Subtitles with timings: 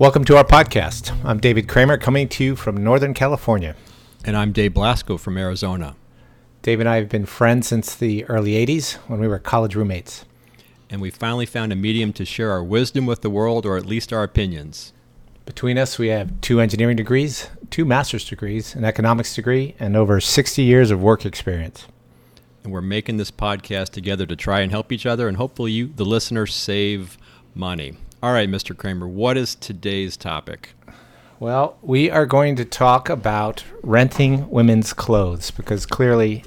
[0.00, 1.14] Welcome to our podcast.
[1.26, 3.76] I'm David Kramer coming to you from Northern California.
[4.24, 5.94] And I'm Dave Blasco from Arizona.
[6.62, 10.24] Dave and I have been friends since the early 80s when we were college roommates.
[10.88, 13.84] And we finally found a medium to share our wisdom with the world, or at
[13.84, 14.94] least our opinions.
[15.44, 20.18] Between us, we have two engineering degrees, two master's degrees, an economics degree, and over
[20.18, 21.86] 60 years of work experience.
[22.64, 25.88] And we're making this podcast together to try and help each other, and hopefully, you,
[25.94, 27.18] the listener, save
[27.54, 27.98] money.
[28.22, 28.76] All right, Mr.
[28.76, 30.74] Kramer, what is today's topic?
[31.38, 36.44] Well, we are going to talk about renting women's clothes because clearly,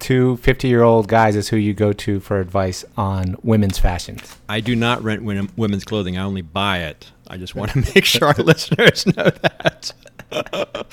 [0.00, 4.36] two 50 year old guys is who you go to for advice on women's fashions.
[4.50, 5.22] I do not rent
[5.56, 7.10] women's clothing, I only buy it.
[7.26, 9.92] I just want to make sure our listeners know that.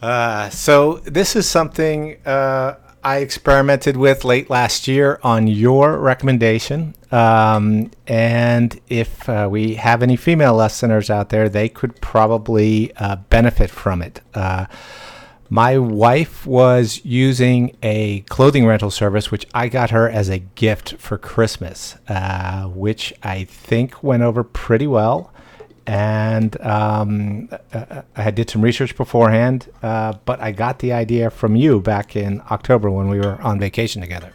[0.00, 6.96] uh, so, this is something uh, I experimented with late last year on your recommendation.
[7.12, 13.14] Um, and if uh, we have any female listeners out there, they could probably uh,
[13.30, 14.22] benefit from it.
[14.34, 14.66] Uh,
[15.48, 20.96] my wife was using a clothing rental service, which I got her as a gift
[20.98, 25.32] for Christmas, uh, which I think went over pretty well
[25.86, 27.48] and um,
[28.16, 32.42] I did some research beforehand, uh, but I got the idea from you back in
[32.50, 34.32] October when we were on vacation together.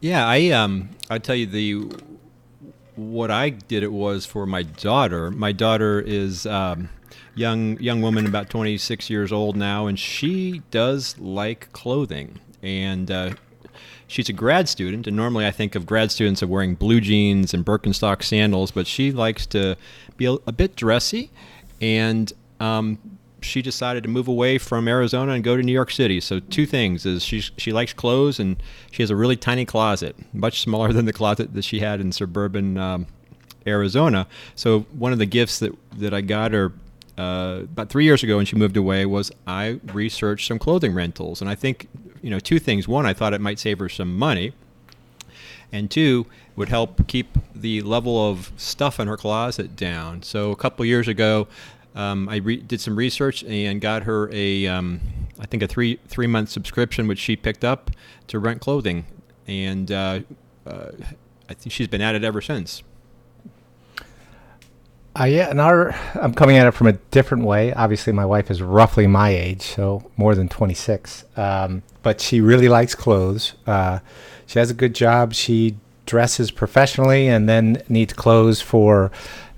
[0.00, 1.90] Yeah, I um, I tell you the
[2.96, 5.30] what I did it was for my daughter.
[5.30, 6.88] My daughter is um,
[7.34, 13.10] young young woman, about 26 years old now, and she does like clothing and.
[13.10, 13.30] Uh,
[14.08, 17.54] she's a grad student, and normally I think of grad students of wearing blue jeans
[17.54, 19.76] and Birkenstock sandals, but she likes to
[20.16, 21.30] be a, a bit dressy,
[21.80, 22.98] and um,
[23.40, 26.20] she decided to move away from Arizona and go to New York City.
[26.20, 30.16] So two things is she she likes clothes and she has a really tiny closet,
[30.32, 33.06] much smaller than the closet that she had in suburban um,
[33.66, 34.26] Arizona.
[34.56, 36.72] So one of the gifts that that I got her
[37.16, 41.40] uh, about three years ago when she moved away was I researched some clothing rentals,
[41.40, 41.88] and I think
[42.22, 42.88] you know two things.
[42.88, 44.52] One, I thought it might save her some money,
[45.72, 50.22] and two, would help keep the level of stuff in her closet down.
[50.22, 51.48] So a couple years ago,
[51.94, 55.00] um, I re- did some research and got her a, um,
[55.38, 57.90] I think a three three month subscription, which she picked up
[58.28, 59.06] to rent clothing,
[59.46, 60.20] and uh,
[60.66, 60.90] uh,
[61.48, 62.82] I think she's been at it ever since.
[65.18, 67.72] Uh, yeah, and our I'm coming at it from a different way.
[67.72, 71.24] Obviously, my wife is roughly my age, so more than 26.
[71.36, 73.54] Um, but she really likes clothes.
[73.66, 73.98] Uh,
[74.46, 75.34] she has a good job.
[75.34, 75.76] She
[76.06, 79.10] dresses professionally, and then needs clothes for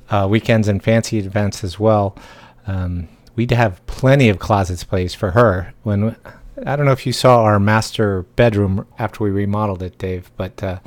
[0.08, 2.16] uh, weekends and fancy events as well.
[2.66, 5.74] Um, we'd have plenty of closet space for her.
[5.82, 6.16] When
[6.64, 10.62] I don't know if you saw our master bedroom after we remodeled it, Dave, but
[10.62, 10.78] uh,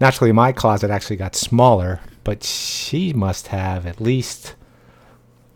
[0.00, 4.54] naturally my closet actually got smaller but she must have at least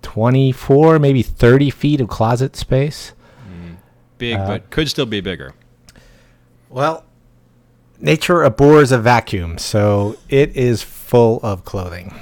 [0.02, 3.12] 24, maybe 30 feet of closet space.
[3.48, 3.76] Mm,
[4.18, 5.54] big, uh, but could still be bigger.
[6.68, 7.04] Well,
[8.00, 12.14] nature abhors a vacuum, so it is full of clothing.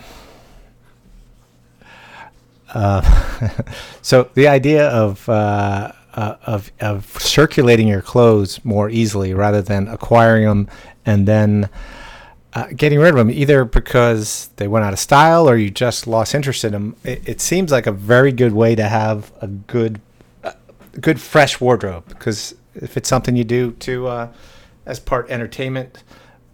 [2.72, 3.03] Uh,
[4.03, 9.88] so the idea of, uh, uh, of of circulating your clothes more easily rather than
[9.88, 10.69] acquiring them
[11.05, 11.69] and then
[12.54, 16.06] uh, getting rid of them either because they went out of style or you just
[16.06, 16.97] lost interest in them.
[17.03, 20.00] It, it seems like a very good way to have a good,
[20.44, 20.53] uh,
[21.00, 24.32] good fresh wardrobe because if it's something you do to uh,
[24.87, 26.04] as part entertainment,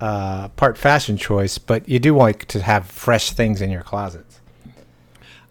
[0.01, 4.41] uh, part fashion choice, but you do want to have fresh things in your closets.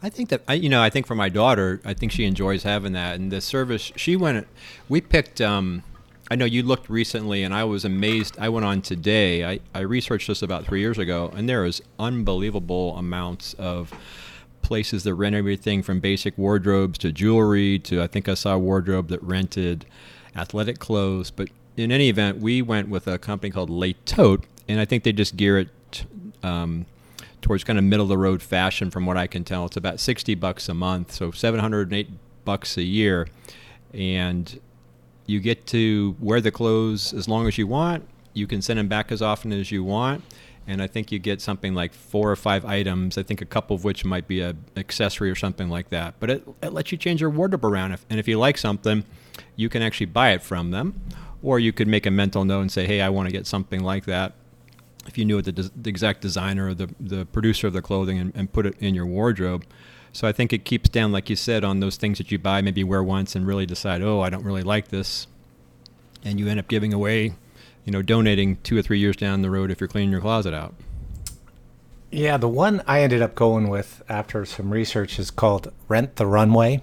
[0.01, 2.93] I think that you know, I think for my daughter, I think she enjoys having
[2.93, 3.15] that.
[3.15, 4.47] And the service she went,
[4.88, 5.41] we picked.
[5.41, 5.83] Um,
[6.31, 8.38] I know you looked recently, and I was amazed.
[8.40, 9.44] I went on today.
[9.44, 13.91] I, I researched this about three years ago, and there is unbelievable amounts of
[14.62, 18.59] places that rent everything from basic wardrobes to jewelry to I think I saw a
[18.59, 19.86] wardrobe that rented
[20.36, 21.31] athletic clothes.
[21.31, 25.03] But in any event, we went with a company called Les Totes, and I think
[25.03, 26.06] they just gear it
[26.44, 26.86] um,
[27.42, 29.65] towards kind of middle of the road fashion, from what I can tell.
[29.65, 32.09] It's about sixty bucks a month, so seven hundred and eight
[32.45, 33.27] bucks a year,
[33.94, 34.59] and
[35.29, 38.03] you get to wear the clothes as long as you want.
[38.33, 40.23] You can send them back as often as you want.
[40.65, 43.17] And I think you get something like four or five items.
[43.17, 46.15] I think a couple of which might be an accessory or something like that.
[46.19, 47.91] But it, it lets you change your wardrobe around.
[47.91, 49.03] If, and if you like something,
[49.55, 50.99] you can actually buy it from them.
[51.41, 53.81] Or you could make a mental note and say, hey, I want to get something
[53.81, 54.33] like that.
[55.07, 58.31] If you knew the, the exact designer or the, the producer of the clothing and,
[58.35, 59.65] and put it in your wardrobe.
[60.11, 62.61] So I think it keeps down, like you said, on those things that you buy,
[62.61, 65.27] maybe wear once and really decide, oh, I don't really like this.
[66.23, 67.33] And you end up giving away,
[67.85, 70.53] you know, donating two or three years down the road if you're cleaning your closet
[70.53, 70.73] out.
[72.11, 76.25] Yeah, the one I ended up going with after some research is called Rent the
[76.25, 76.81] Runway,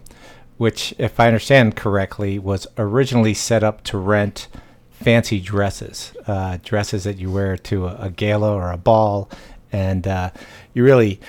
[0.56, 4.46] which, if I understand correctly, was originally set up to rent
[4.92, 9.28] fancy dresses, uh, dresses that you wear to a, a gala or a ball,
[9.72, 10.30] and uh,
[10.72, 11.20] you really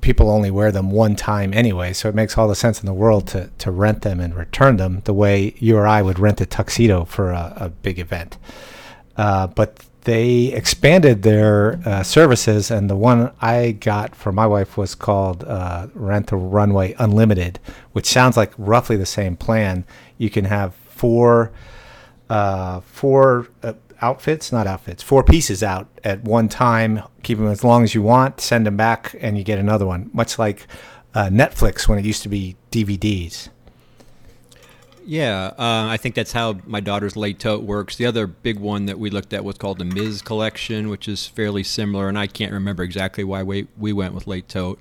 [0.00, 2.94] people only wear them one time anyway, so it makes all the sense in the
[2.94, 6.40] world to, to rent them and return them the way you or I would rent
[6.40, 8.36] a tuxedo for a, a big event.
[9.16, 14.76] Uh, but they expanded their uh, services, and the one I got for my wife
[14.76, 17.58] was called uh, Rent a Runway Unlimited,
[17.92, 19.84] which sounds like roughly the same plan.
[20.18, 21.52] You can have four
[22.28, 27.02] uh, four uh, outfits, not outfits, four pieces out at one time.
[27.22, 30.10] Keep them as long as you want, send them back, and you get another one.
[30.12, 30.66] Much like
[31.14, 33.48] uh, Netflix when it used to be DVDs.
[35.06, 37.96] Yeah, uh, I think that's how my daughter's Le Tote works.
[37.96, 40.22] The other big one that we looked at was called the Ms.
[40.22, 44.26] Collection, which is fairly similar, and I can't remember exactly why we, we went with
[44.26, 44.80] Le Tote.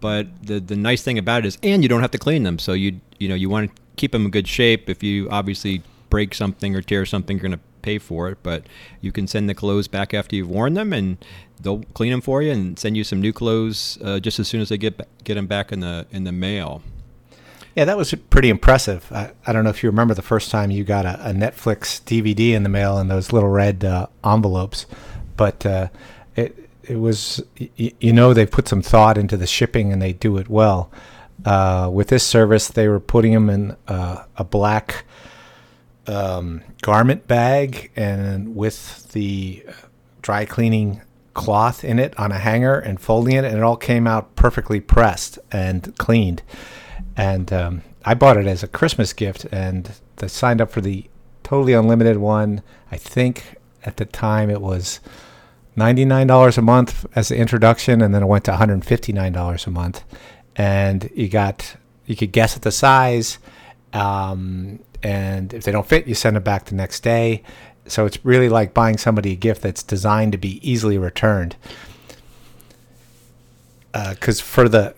[0.00, 2.58] But the the nice thing about it is, and you don't have to clean them,
[2.58, 4.90] so you you know you want to keep them in good shape.
[4.90, 8.38] If you obviously break something or tear something, you're going to pay for it.
[8.42, 8.64] But
[9.00, 11.18] you can send the clothes back after you've worn them, and
[11.60, 14.60] they'll clean them for you and send you some new clothes uh, just as soon
[14.60, 16.82] as they get get them back in the in the mail.
[17.74, 19.10] Yeah, that was pretty impressive.
[19.10, 22.02] I, I don't know if you remember the first time you got a, a Netflix
[22.02, 24.86] DVD in the mail in those little red uh, envelopes,
[25.36, 25.88] but uh,
[26.36, 30.36] it it was you know they put some thought into the shipping and they do
[30.36, 30.90] it well.
[31.44, 35.04] Uh, with this service, they were putting them in uh, a black
[36.06, 39.64] um, garment bag and with the
[40.20, 41.02] dry cleaning
[41.34, 44.80] cloth in it on a hanger and folding it, and it all came out perfectly
[44.80, 46.42] pressed and cleaned
[47.16, 49.90] and um, I bought it as a Christmas gift, and
[50.20, 51.08] I signed up for the
[51.42, 52.62] totally unlimited one.
[52.90, 55.00] I think at the time it was
[55.76, 58.84] ninety nine dollars a month as the introduction, and then it went to one hundred
[58.84, 60.04] fifty nine dollars a month,
[60.56, 61.76] and you got
[62.06, 63.38] you could guess at the size,
[63.92, 67.42] um, and if they don't fit, you send it back the next day.
[67.86, 71.56] So it's really like buying somebody a gift that's designed to be easily returned.
[73.92, 74.94] Because uh, for the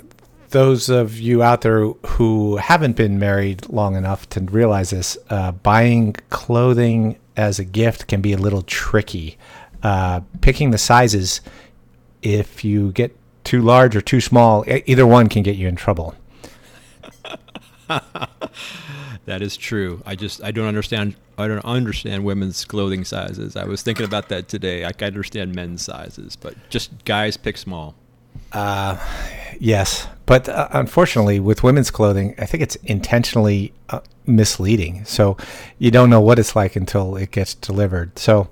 [0.51, 5.51] those of you out there who haven't been married long enough to realize this, uh,
[5.51, 9.37] buying clothing as a gift can be a little tricky.
[9.83, 11.41] Uh, picking the sizes,
[12.23, 16.15] if you get too large or too small, either one can get you in trouble.
[19.27, 20.03] that is true.
[20.05, 23.57] I just I don't understand I don't understand women's clothing sizes.
[23.57, 24.85] I was thinking about that today.
[24.85, 27.95] I can understand men's sizes, but just guys pick small.
[28.53, 28.97] Uh,
[29.59, 35.05] yes, but uh, unfortunately, with women's clothing, I think it's intentionally uh, misleading.
[35.05, 35.37] So
[35.79, 38.19] you don't know what it's like until it gets delivered.
[38.19, 38.49] So,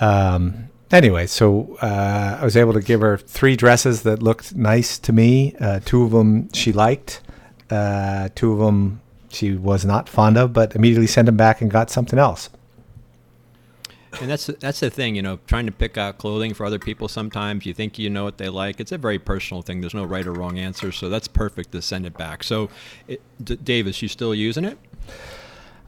[0.00, 4.98] um, anyway, so uh, I was able to give her three dresses that looked nice
[4.98, 5.54] to me.
[5.60, 7.20] Uh, two of them she liked.
[7.70, 9.00] Uh, two of them
[9.30, 12.50] she was not fond of, but immediately sent them back and got something else
[14.20, 17.08] and that's that's the thing, you know, trying to pick out clothing for other people.
[17.08, 18.80] Sometimes you think you know what they like.
[18.80, 19.80] It's a very personal thing.
[19.80, 22.42] There's no right or wrong answer, so that's perfect to send it back.
[22.42, 22.70] So,
[23.08, 24.78] it, D- Dave, is she still using it?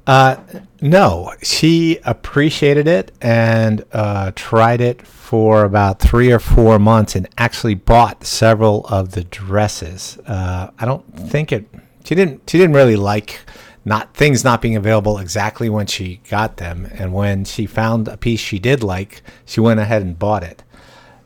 [0.06, 0.36] Uh,
[0.80, 7.28] no, she appreciated it and uh, tried it for about three or four months, and
[7.36, 10.18] actually bought several of the dresses.
[10.26, 11.68] Uh, I don't think it.
[12.08, 12.48] She didn't.
[12.48, 13.40] She didn't really like
[13.84, 16.88] not things not being available exactly when she got them.
[16.94, 20.64] And when she found a piece she did like, she went ahead and bought it.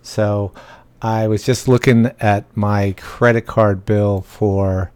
[0.03, 0.53] So
[1.01, 4.91] I was just looking at my credit card bill for,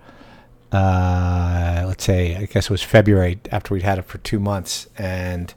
[0.72, 4.88] uh, let's say, I guess it was February after we'd had it for two months,
[4.98, 5.54] and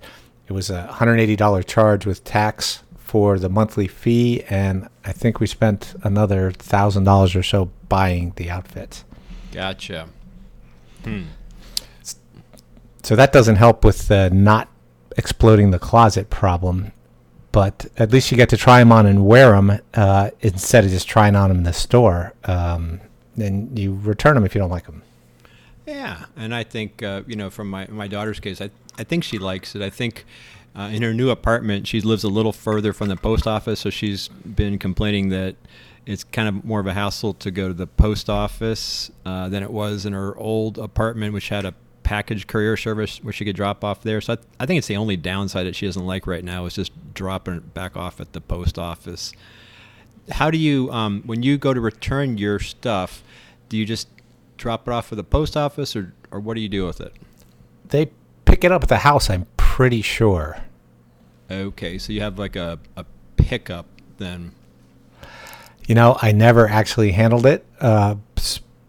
[0.47, 5.47] it was a $180 charge with tax for the monthly fee, and I think we
[5.47, 9.05] spent another thousand dollars or so buying the outfits.
[9.51, 10.07] Gotcha.
[11.03, 11.23] Hmm.
[13.03, 14.69] So that doesn't help with the not
[15.17, 16.91] exploding the closet problem.
[17.51, 20.91] But at least you get to try them on and wear them uh, instead of
[20.91, 22.33] just trying on them in the store.
[22.43, 23.01] Um,
[23.37, 25.01] and you return them if you don't like them.
[25.87, 29.23] Yeah, and I think uh, you know, from my my daughter's case, I I think
[29.23, 29.81] she likes it.
[29.81, 30.25] I think
[30.75, 33.89] uh, in her new apartment, she lives a little further from the post office, so
[33.89, 35.55] she's been complaining that
[36.09, 39.61] it's kind of more of a hassle to go to the post office uh, than
[39.61, 43.55] it was in her old apartment, which had a package courier service where she could
[43.55, 44.19] drop off there.
[44.19, 46.73] So I, I think it's the only downside that she doesn't like right now is
[46.73, 49.33] just dropping it back off at the post office.
[50.31, 53.21] How do you, um, when you go to return your stuff,
[53.69, 54.07] do you just
[54.57, 57.13] drop it off at the post office or, or what do you do with it?
[57.89, 58.09] They
[58.45, 60.57] pick it up at the house, I'm pretty sure.
[61.51, 63.05] Okay, so you have like a, a
[63.37, 63.85] pickup
[64.17, 64.53] then.
[65.89, 68.13] You know, I never actually handled it, uh,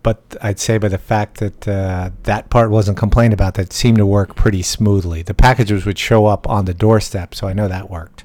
[0.02, 3.96] but I'd say by the fact that uh, that part wasn't complained about, that seemed
[3.96, 5.22] to work pretty smoothly.
[5.22, 8.24] The packages would show up on the doorstep, so I know that worked.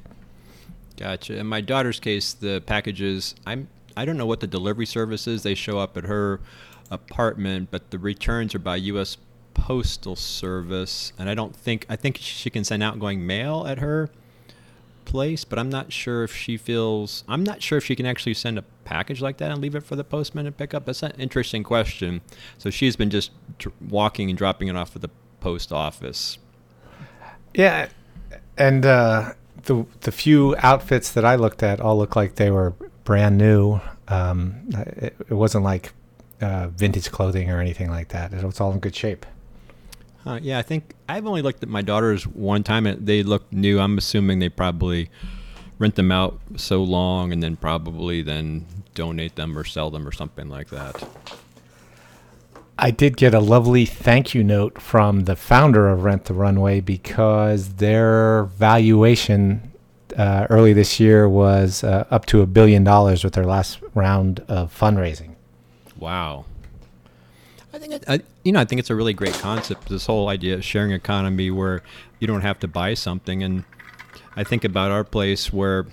[0.98, 1.38] Gotcha.
[1.38, 5.44] In my daughter's case, the packages I'm I don't know what the delivery service is.
[5.44, 6.41] They show up at her
[6.91, 9.15] apartment, but the returns are by U.S.
[9.53, 14.10] Postal Service, and I don't think I think she can send outgoing mail at her
[15.05, 18.33] place, but I'm not sure if she feels I'm not sure if she can actually
[18.33, 20.85] send a package like that and leave it for the postman to pick up.
[20.85, 22.21] That's an interesting question.
[22.57, 25.09] So she's been just dr- walking and dropping it off at the
[25.39, 26.38] post office.
[27.53, 27.88] Yeah,
[28.57, 29.33] and uh,
[29.63, 33.79] the the few outfits that I looked at all looked like they were brand new.
[34.07, 35.93] Um, it, it wasn't like
[36.41, 38.33] uh, vintage clothing or anything like that.
[38.33, 39.25] It was all in good shape.
[40.25, 42.86] Uh, yeah, I think I've only looked at my daughters one time.
[42.88, 43.79] and They look new.
[43.79, 45.10] I'm assuming they probably
[45.77, 50.12] rent them out so long and then probably then donate them or sell them or
[50.12, 51.08] something like that.
[52.77, 56.82] I did get a lovely thank you note from the founder of Rent the Runway
[56.82, 59.72] because their valuation
[60.17, 64.41] uh, early this year was uh, up to a billion dollars with their last round
[64.48, 65.36] of fundraising.
[65.98, 66.46] Wow.
[67.87, 69.89] Think I, you know I think it's a really great concept.
[69.89, 71.83] This whole idea of sharing economy where
[72.19, 73.63] you don't have to buy something, and
[74.35, 75.85] I think about our place where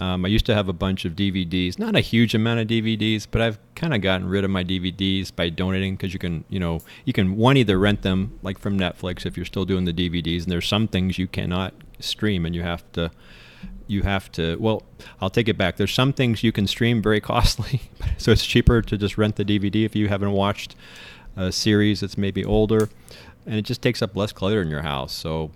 [0.00, 3.26] um, I used to have a bunch of DVDs, not a huge amount of DVDs,
[3.30, 6.58] but I've kind of gotten rid of my DVDs by donating because you can, you
[6.58, 9.92] know, you can one either rent them like from Netflix if you're still doing the
[9.92, 13.10] DVDs, and there's some things you cannot stream and you have to,
[13.86, 14.56] you have to.
[14.56, 14.82] Well,
[15.20, 15.76] I'll take it back.
[15.76, 17.82] There's some things you can stream very costly,
[18.18, 20.76] so it's cheaper to just rent the DVD if you haven't watched
[21.36, 22.88] a series that's maybe older,
[23.46, 25.12] and it just takes up less clutter in your house.
[25.12, 25.50] So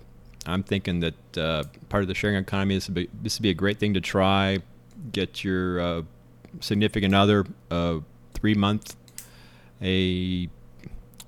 [0.45, 3.49] I'm thinking that uh, part of the sharing economy this would be this would be
[3.49, 4.59] a great thing to try.
[5.11, 6.01] Get your uh,
[6.59, 7.99] significant other uh,
[8.33, 8.95] three month
[9.81, 10.49] a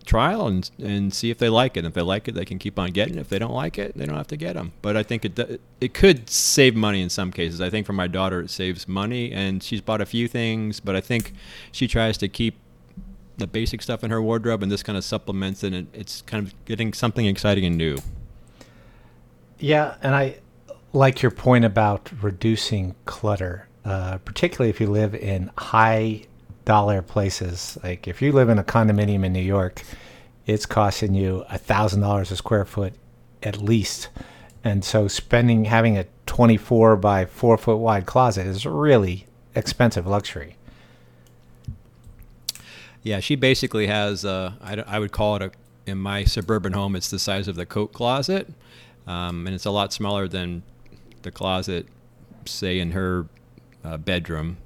[0.06, 1.86] trial and and see if they like it.
[1.86, 3.16] If they like it, they can keep on getting.
[3.16, 3.22] it.
[3.22, 4.72] If they don't like it, they don't have to get them.
[4.82, 7.60] But I think it it could save money in some cases.
[7.60, 10.80] I think for my daughter, it saves money, and she's bought a few things.
[10.80, 11.34] But I think
[11.72, 12.56] she tries to keep
[13.38, 15.74] the basic stuff in her wardrobe, and this kind of supplements it.
[15.74, 17.98] And it's kind of getting something exciting and new.
[19.60, 20.38] Yeah, and I
[20.94, 26.26] like your point about reducing clutter, uh, particularly if you live in high
[26.66, 27.78] dollar places.
[27.84, 29.84] Like if you live in a condominium in New York,
[30.46, 32.94] it's costing you a thousand dollars a square foot
[33.44, 34.10] at least,
[34.64, 40.06] and so spending having a twenty four by four foot wide closet is really expensive
[40.06, 40.56] luxury.
[43.04, 44.26] Yeah, she basically has.
[44.26, 45.52] Uh, I, I would call it a.
[45.88, 48.52] In my suburban home, it's the size of the coat closet,
[49.06, 50.64] um, and it's a lot smaller than
[51.22, 51.86] the closet,
[52.46, 53.28] say, in her
[53.84, 54.58] uh, bedroom.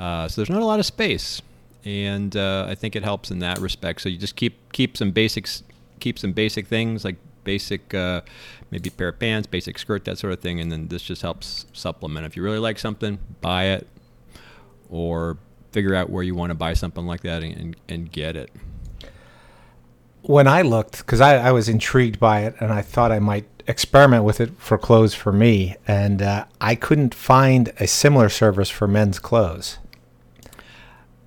[0.00, 1.42] Uh, so there's not a lot of space,
[1.84, 4.00] and uh, I think it helps in that respect.
[4.00, 5.62] So you just keep keep some basics,
[6.00, 8.22] keep some basic things like basic, uh,
[8.70, 11.66] maybe pair of pants, basic skirt, that sort of thing, and then this just helps
[11.74, 12.24] supplement.
[12.24, 13.86] If you really like something, buy it,
[14.88, 15.36] or
[15.72, 18.50] figure out where you want to buy something like that and, and, get it.
[20.22, 23.46] when I looked, because I, I was intrigued by it and I thought I might
[23.68, 28.70] experiment with it for clothes for me, and uh, I couldn't find a similar service
[28.70, 29.78] for men's clothes.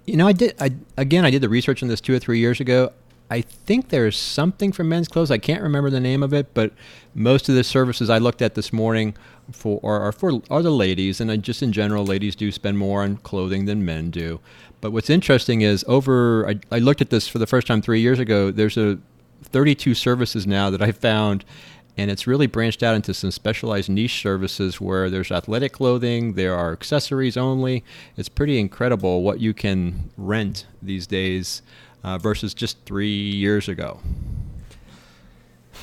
[0.05, 0.55] You know, I did.
[0.59, 2.91] I again, I did the research on this two or three years ago.
[3.29, 5.31] I think there's something for men's clothes.
[5.31, 6.73] I can't remember the name of it, but
[7.15, 9.15] most of the services I looked at this morning
[9.51, 12.77] for are, are for are the ladies, and I, just in general, ladies do spend
[12.77, 14.39] more on clothing than men do.
[14.81, 16.47] But what's interesting is over.
[16.47, 18.51] I, I looked at this for the first time three years ago.
[18.51, 18.99] There's a
[19.43, 21.45] 32 services now that I found,
[21.97, 26.55] and it's really branched out into some specialized niche services where there's athletic clothing, there
[26.55, 27.83] are accessories only.
[28.17, 31.61] It's pretty incredible what you can rent these days
[32.03, 33.99] uh, versus just three years ago.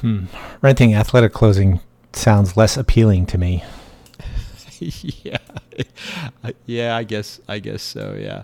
[0.01, 0.25] Hmm.
[0.63, 1.81] Renting athletic clothing
[2.13, 3.63] sounds less appealing to me.
[4.81, 5.39] yeah,
[6.67, 8.17] yeah, I guess, I guess so.
[8.19, 8.43] Yeah,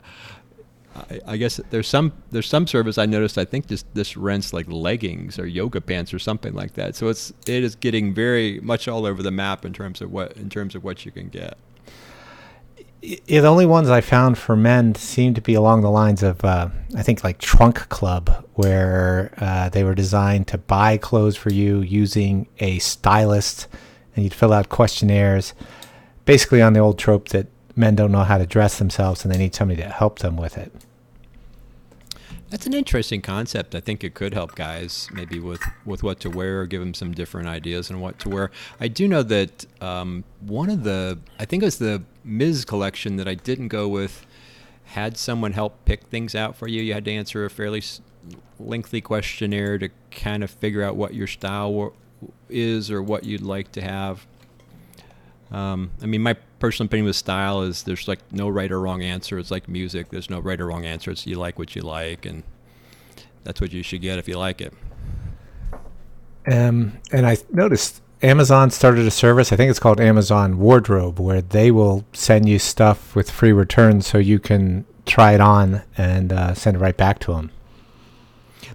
[1.11, 3.39] I, I guess there's some there's some service I noticed.
[3.39, 6.97] I think this this rents like leggings or yoga pants or something like that.
[6.97, 10.37] So it's it is getting very much all over the map in terms of what
[10.37, 11.59] in terms of what you can get.
[13.03, 16.45] I- the only ones I found for men seem to be along the lines of,
[16.45, 21.53] uh, I think, like Trunk Club, where uh, they were designed to buy clothes for
[21.53, 23.69] you using a stylist,
[24.15, 25.55] and you'd fill out questionnaires,
[26.25, 29.39] basically on the old trope that men don't know how to dress themselves and they
[29.39, 30.73] need somebody to help them with it.
[32.49, 33.75] That's an interesting concept.
[33.75, 36.95] I think it could help guys maybe with, with what to wear, or give them
[36.95, 38.51] some different ideas on what to wear.
[38.79, 42.65] I do know that um, one of the, I think it was the Ms.
[42.65, 44.25] collection that I didn't go with,
[44.85, 46.81] had someone help pick things out for you.
[46.81, 47.83] You had to answer a fairly
[48.61, 51.95] lengthy questionnaire to kind of figure out what your style
[52.49, 54.27] is or what you'd like to have.
[55.51, 59.03] Um, I mean, my personal opinion with style is there's like no right or wrong
[59.03, 59.39] answer.
[59.39, 60.11] It's like music.
[60.11, 61.11] There's no right or wrong answer.
[61.11, 62.43] It's you like what you like, and
[63.45, 64.73] that's what you should get if you like it.
[66.51, 69.53] Um, and I noticed Amazon started a service.
[69.53, 74.07] I think it's called Amazon Wardrobe, where they will send you stuff with free returns,
[74.07, 77.51] so you can try it on and uh, send it right back to them.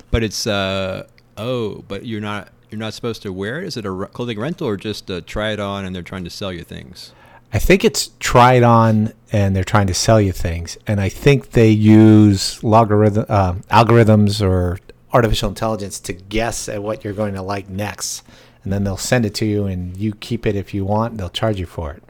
[0.09, 3.67] But it's uh, oh, but you're not you're not supposed to wear it?
[3.67, 6.29] Is it a clothing rental or just uh, try it on and they're trying to
[6.29, 7.11] sell you things?
[7.53, 10.77] I think it's try it on and they're trying to sell you things.
[10.87, 14.79] And I think they use logarithm uh, algorithms or
[15.11, 18.23] artificial intelligence to guess at what you're going to like next.
[18.63, 21.17] And then they'll send it to you and you keep it if you want.
[21.17, 22.03] They'll charge you for it.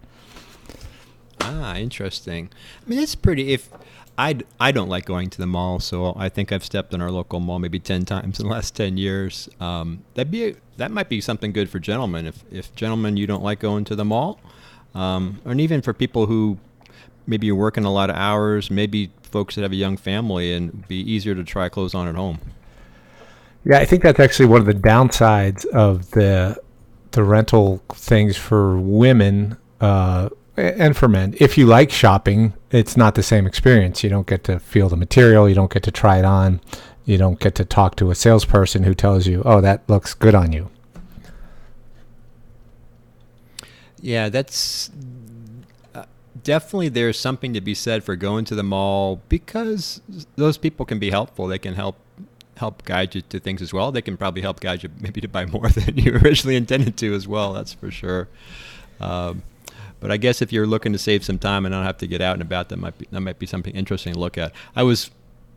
[1.39, 2.49] Ah, interesting.
[2.85, 3.53] I mean, it's pretty.
[3.53, 3.69] If
[4.17, 7.09] I, I don't like going to the mall, so I think I've stepped in our
[7.09, 9.49] local mall maybe ten times in the last ten years.
[9.59, 12.27] Um, that'd be a, that might be something good for gentlemen.
[12.27, 14.39] If if gentlemen you don't like going to the mall,
[14.93, 16.57] um, and even for people who
[17.25, 20.87] maybe you're working a lot of hours, maybe folks that have a young family, and
[20.87, 22.39] be easier to try clothes on at home.
[23.63, 26.61] Yeah, I think that's actually one of the downsides of the
[27.11, 29.57] the rental things for women.
[29.79, 30.29] Uh,
[30.61, 34.03] and for men, if you like shopping, it's not the same experience.
[34.03, 36.61] You don't get to feel the material, you don't get to try it on,
[37.05, 40.35] you don't get to talk to a salesperson who tells you, "Oh, that looks good
[40.35, 40.69] on you."
[44.01, 44.89] Yeah, that's
[45.93, 46.05] uh,
[46.43, 50.01] definitely there's something to be said for going to the mall because
[50.35, 51.47] those people can be helpful.
[51.47, 51.97] They can help
[52.57, 53.91] help guide you to things as well.
[53.91, 57.13] They can probably help guide you maybe to buy more than you originally intended to
[57.13, 57.53] as well.
[57.53, 58.27] That's for sure.
[58.99, 59.43] Um,
[60.01, 62.19] but I guess if you're looking to save some time and not have to get
[62.19, 64.51] out and about, that might be that might be something interesting to look at.
[64.75, 65.11] I was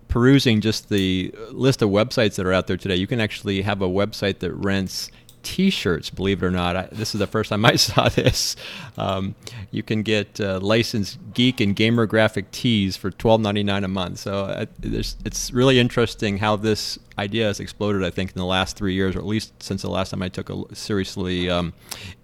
[0.06, 2.94] perusing just the list of websites that are out there today.
[2.94, 5.10] You can actually have a website that rents
[5.44, 6.10] T-shirts.
[6.10, 8.56] Believe it or not, I, this is the first time I saw this.
[8.98, 9.36] Um,
[9.70, 13.88] you can get uh, licensed geek and gamer graphic tees for twelve ninety nine a
[13.88, 14.18] month.
[14.18, 18.02] So uh, it's really interesting how this idea has exploded.
[18.02, 20.28] I think in the last three years, or at least since the last time I
[20.28, 21.74] took a seriously um,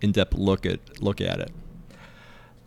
[0.00, 1.52] in depth look at look at it.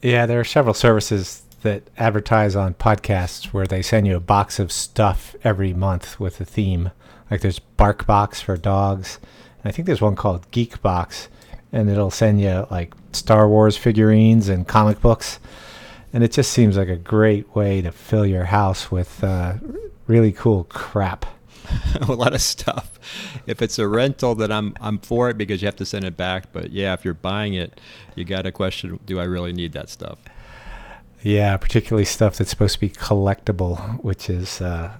[0.03, 4.59] Yeah, there are several services that advertise on podcasts where they send you a box
[4.59, 6.91] of stuff every month with a theme.
[7.31, 9.17] Like there's BarkBox for dogs.
[9.63, 11.29] And I think there's one called Geekbox,
[11.71, 15.39] and it'll send you like Star Wars figurines and comic books.
[16.11, 19.53] And it just seems like a great way to fill your house with uh,
[20.05, 21.25] really cool crap.
[22.01, 22.99] a lot of stuff.
[23.47, 26.17] If it's a rental, then I'm I'm for it because you have to send it
[26.17, 26.51] back.
[26.51, 27.79] But yeah, if you're buying it,
[28.15, 30.19] you got to question: Do I really need that stuff?
[31.21, 34.97] Yeah, particularly stuff that's supposed to be collectible, which is uh,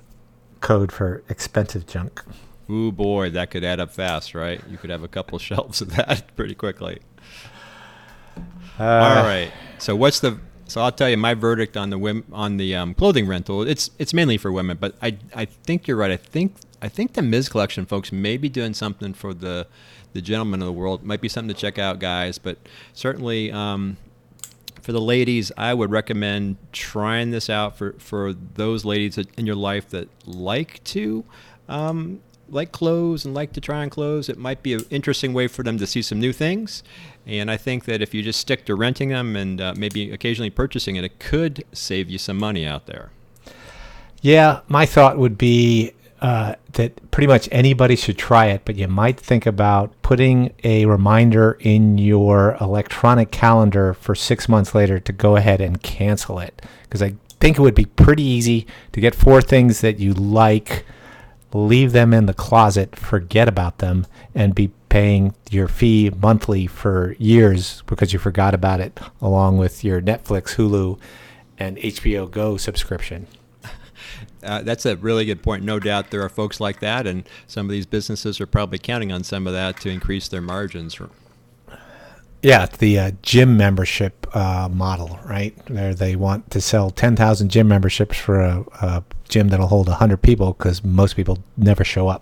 [0.62, 2.24] code for expensive junk.
[2.70, 4.62] Ooh boy, that could add up fast, right?
[4.70, 7.00] You could have a couple shelves of that pretty quickly.
[8.80, 9.52] Uh, All right.
[9.78, 13.28] So what's the so I'll tell you my verdict on the on the um, clothing
[13.28, 13.62] rental.
[13.62, 16.12] It's it's mainly for women, but I I think you're right.
[16.12, 17.50] I think I think the Ms.
[17.50, 19.68] collection folks may be doing something for the
[20.14, 21.04] the gentlemen of the world.
[21.04, 22.38] might be something to check out, guys.
[22.38, 22.58] But
[22.94, 23.98] certainly um,
[24.82, 29.56] for the ladies, I would recommend trying this out for for those ladies in your
[29.56, 31.24] life that like to.
[31.70, 35.48] Um, like clothes and like to try on clothes, it might be an interesting way
[35.48, 36.84] for them to see some new things.
[37.26, 40.50] And I think that if you just stick to renting them and uh, maybe occasionally
[40.50, 43.12] purchasing it, it could save you some money out there.
[44.22, 48.88] Yeah, my thought would be uh, that pretty much anybody should try it, but you
[48.88, 55.12] might think about putting a reminder in your electronic calendar for six months later to
[55.12, 56.62] go ahead and cancel it.
[56.84, 60.86] Because I think it would be pretty easy to get four things that you like
[61.54, 67.16] leave them in the closet, forget about them, and be paying your fee monthly for
[67.20, 71.00] years because you forgot about it, along with your Netflix, Hulu,
[71.58, 73.28] and HBO Go subscription.
[74.44, 75.64] Uh, that's a really good point.
[75.64, 79.10] No doubt there are folks like that, and some of these businesses are probably counting
[79.10, 81.00] on some of that to increase their margins.
[82.44, 85.58] Yeah, the uh, gym membership uh, model, right?
[85.70, 90.22] Where they want to sell 10,000 gym memberships for a, a gym that'll hold 100
[90.22, 92.22] people because most people never show up.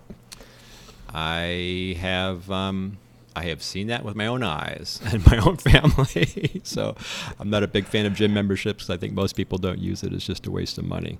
[1.12, 2.98] I have um,
[3.34, 6.60] I have seen that with my own eyes and my own family.
[6.64, 6.94] so
[7.40, 8.88] I'm not a big fan of gym memberships.
[8.88, 10.12] I think most people don't use it.
[10.12, 11.18] It's just a waste of money.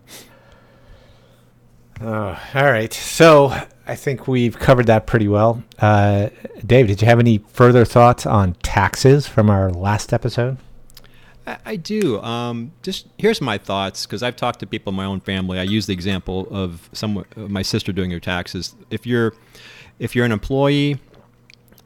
[2.02, 2.92] Uh, all right.
[2.92, 3.54] So
[3.86, 5.62] I think we've covered that pretty well.
[5.78, 6.30] Uh,
[6.66, 10.58] Dave, did you have any further thoughts on taxes from our last episode?
[11.46, 12.20] I, I do.
[12.20, 15.58] Um, just here's my thoughts because I've talked to people in my own family.
[15.58, 18.74] I use the example of some of my sister doing your taxes.
[18.90, 19.34] If you're
[19.98, 20.98] if you're an employee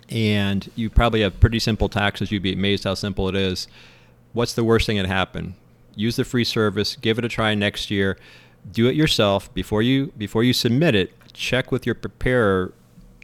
[0.08, 3.68] and you probably have pretty simple taxes, you'd be amazed how simple it is.
[4.32, 5.54] What's the worst thing that happened?
[5.94, 6.96] Use the free service.
[6.96, 8.18] Give it a try next year.
[8.70, 11.12] Do it yourself before you before you submit it.
[11.32, 12.72] Check with your preparer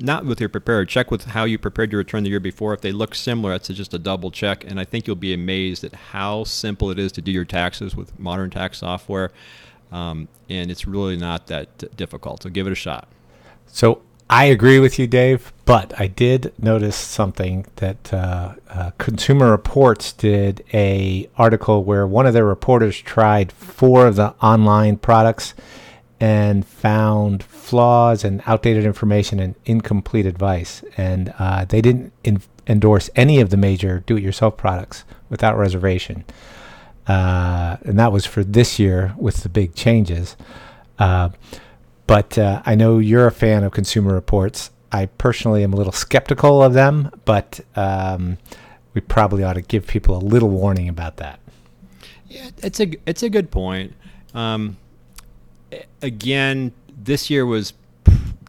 [0.00, 0.85] not with your preparer.
[0.85, 2.74] Check with how you prepared your return the year before.
[2.74, 4.64] If they look similar, that's just a double check.
[4.64, 7.94] And I think you'll be amazed at how simple it is to do your taxes
[7.94, 9.31] with modern tax software.
[9.92, 12.42] Um, and it's really not that difficult.
[12.42, 13.09] So give it a shot.
[13.66, 14.02] So
[14.33, 20.14] I agree with you, Dave, but I did notice something that uh, uh, Consumer Reports
[20.14, 25.53] did a article where one of their reporters tried four of the online products
[26.18, 30.83] and found flaws and outdated information and incomplete advice.
[30.97, 35.59] And uh, they didn't in- endorse any of the major do it yourself products without
[35.59, 36.25] reservation.
[37.07, 40.38] Uh, and that was for this year with the big changes.
[42.07, 44.71] But uh, I know you're a fan of Consumer Reports.
[44.91, 48.38] I personally am a little skeptical of them, but um,
[48.93, 51.41] we probably ought to give people a little warning about that.
[52.29, 53.95] Yeah, it's a it's a good point.
[54.35, 54.77] Um,
[56.01, 57.73] again, this year was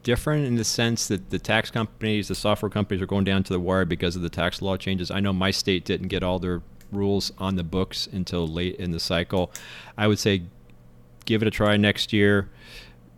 [0.03, 3.53] different in the sense that the tax companies, the software companies, are going down to
[3.53, 5.09] the wire because of the tax law changes.
[5.09, 6.61] I know my state didn't get all their
[6.91, 9.51] rules on the books until late in the cycle.
[9.97, 10.43] I would say
[11.25, 12.49] give it a try next year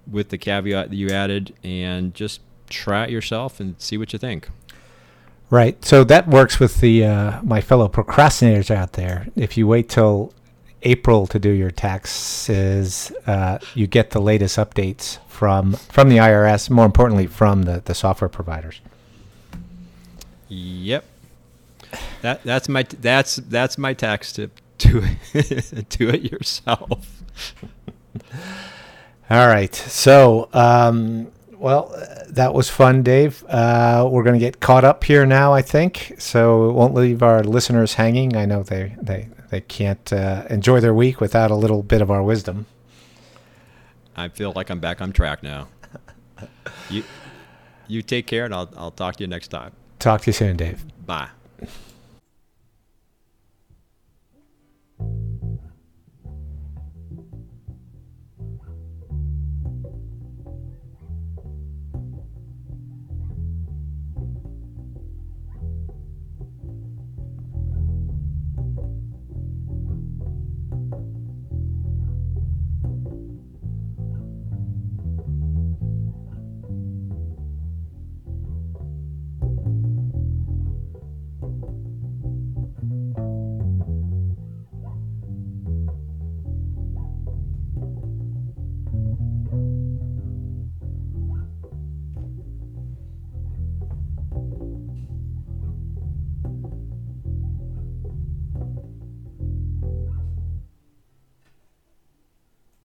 [0.09, 4.19] with the caveat that you added and just try it yourself and see what you
[4.19, 4.49] think.
[5.49, 5.83] Right.
[5.85, 9.27] So that works with the uh, my fellow procrastinators out there.
[9.35, 10.33] If you wait till
[10.81, 16.69] April to do your taxes, uh, you get the latest updates from from the IRS.
[16.69, 18.81] More importantly, from the, the software providers.
[20.47, 21.05] Yep.
[22.21, 24.59] That that's my that's that's my tax tip.
[24.79, 27.23] Do it do it yourself.
[29.29, 29.73] All right.
[29.73, 33.43] So, um, well, uh, that was fun, Dave.
[33.47, 36.13] Uh, we're going to get caught up here now, I think.
[36.19, 38.35] So it won't leave our listeners hanging.
[38.35, 42.11] I know they they they can't uh, enjoy their week without a little bit of
[42.11, 42.67] our wisdom.
[44.15, 45.67] I feel like I'm back on track now.
[46.89, 47.03] you
[47.87, 49.71] you take care, and I'll I'll talk to you next time.
[49.97, 50.85] Talk to you soon, Dave.
[51.05, 51.29] Bye.